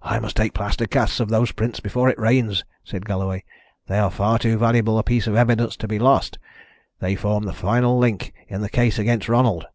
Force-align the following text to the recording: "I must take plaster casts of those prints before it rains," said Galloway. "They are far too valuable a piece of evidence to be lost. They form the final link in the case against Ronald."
"I 0.00 0.18
must 0.18 0.34
take 0.38 0.54
plaster 0.54 0.86
casts 0.86 1.20
of 1.20 1.28
those 1.28 1.52
prints 1.52 1.78
before 1.78 2.08
it 2.08 2.18
rains," 2.18 2.64
said 2.84 3.04
Galloway. 3.04 3.44
"They 3.86 3.98
are 3.98 4.10
far 4.10 4.38
too 4.38 4.56
valuable 4.56 4.98
a 4.98 5.02
piece 5.02 5.26
of 5.26 5.34
evidence 5.36 5.76
to 5.76 5.86
be 5.86 5.98
lost. 5.98 6.38
They 7.00 7.14
form 7.16 7.44
the 7.44 7.52
final 7.52 7.98
link 7.98 8.32
in 8.48 8.62
the 8.62 8.70
case 8.70 8.98
against 8.98 9.28
Ronald." 9.28 9.66